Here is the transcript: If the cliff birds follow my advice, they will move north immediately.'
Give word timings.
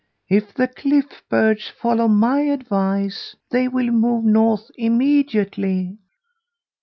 If 0.31 0.51
the 0.55 0.67
cliff 0.67 1.21
birds 1.29 1.67
follow 1.69 2.07
my 2.07 2.39
advice, 2.39 3.35
they 3.51 3.67
will 3.67 3.91
move 3.91 4.25
north 4.25 4.71
immediately.' 4.75 5.99